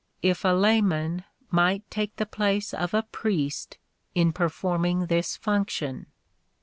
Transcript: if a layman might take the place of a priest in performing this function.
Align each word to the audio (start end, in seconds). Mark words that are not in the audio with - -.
if 0.23 0.43
a 0.43 0.47
layman 0.47 1.23
might 1.51 1.87
take 1.91 2.15
the 2.15 2.25
place 2.25 2.73
of 2.73 2.91
a 2.95 3.03
priest 3.03 3.77
in 4.15 4.33
performing 4.33 5.05
this 5.05 5.37
function. 5.37 6.07